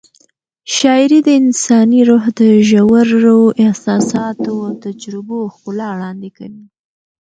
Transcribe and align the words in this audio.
شاعري 0.75 1.19
د 1.23 1.29
انساني 1.41 2.01
روح 2.09 2.23
د 2.39 2.41
ژورو 2.69 3.39
احساساتو 3.65 4.51
او 4.67 4.73
تجربو 4.85 5.39
ښکلا 5.53 5.87
وړاندې 5.93 6.29
کوي. 6.37 6.63